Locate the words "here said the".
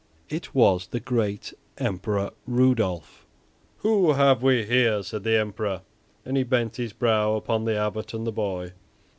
4.65-5.37